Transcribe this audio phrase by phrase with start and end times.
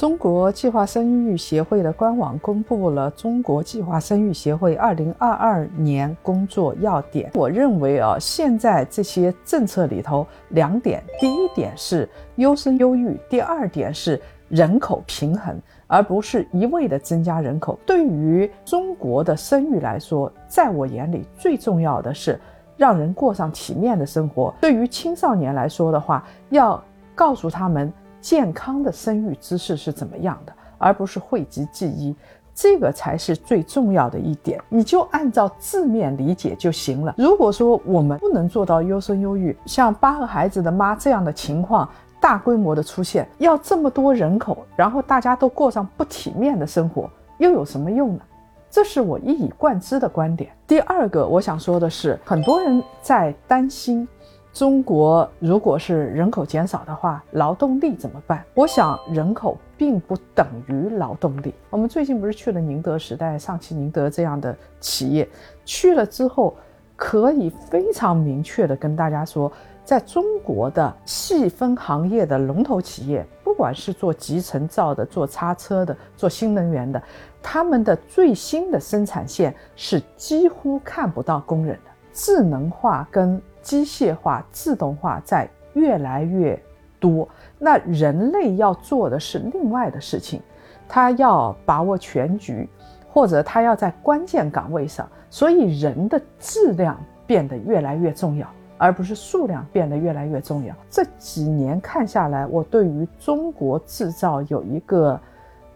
[0.00, 7.30] 中国计划生育协会的官网公布了中国计划生育协会二零二二年工作要点。
[7.34, 14.18] 我认为啊，现在这些政策里头两点：第一点是优生优育，第二点是
[14.48, 17.78] 人口平衡，而不是一味的增加人口。
[17.84, 22.40] 对于中国的生育来说，在我眼里最重要的是
[22.78, 24.54] 让人过上体面的生活。
[24.62, 26.82] 对于青少年来说的话，要
[27.14, 27.92] 告诉他们。
[28.20, 32.14] 健康的生育姿势是怎么样的，而不是讳疾忌医，
[32.54, 34.60] 这个才是最重要的一点。
[34.68, 37.14] 你就按照字面理解就行了。
[37.16, 41.88] 如果说我们不能做到优生优育，像八个孩子的妈这样的情况
[42.20, 47.08] 大规模的出现，要这么多人口，然后大家都过上不体面的生活，
[47.38, 48.22] 又有什么用呢？
[48.70, 50.52] 这是我一以贯之的观点。
[50.66, 54.06] 第二个，我想说的是，很多人在担心。
[54.52, 58.44] 中国如果是人口减少的话，劳动力怎么办？
[58.54, 61.54] 我想人口并不等于劳动力。
[61.70, 65.28] 我们最近不是去了宁德时代、上汽宁德这样的企业，
[65.64, 66.56] 去了之后
[66.96, 69.50] 可以非常明确的跟大家说，
[69.84, 77.00] 在中国的细分行业的龙头企业，不管是做集成灶的、做叉车的、做新能源的，
[77.40, 83.40] 他们的最新的生产线是几乎看不到工人的，智能化跟。
[83.62, 86.60] 机械化、自动化在越来越
[86.98, 90.40] 多，那人类要做的是另外的事情，
[90.88, 92.68] 他要把握全局，
[93.08, 100.74] 或者他要在关键岗位上，所以人的质量变得越来越重要，而不是数量变得越来越重要。
[100.88, 105.18] 这几年看下来，我对于中国制造有一个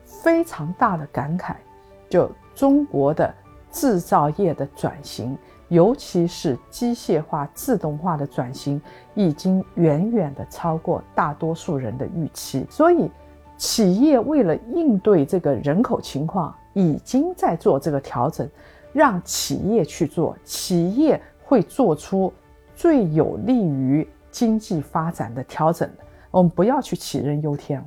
[0.05, 1.55] 非常大的感慨，
[2.09, 3.33] 就中国的
[3.71, 5.37] 制造业的转型。
[5.69, 8.81] 尤其是机械化、自动化的转型，
[9.15, 12.67] 已经远远的超过大多数人的预期。
[12.71, 13.11] 所以，
[13.57, 18.49] 企业为了应对这个人口情况，已经在做这个调整。
[18.93, 22.33] 让企业去做，企业会做出
[22.77, 25.91] 最有利于经济发展的调整。
[26.31, 27.83] 我们不要去杞人忧天。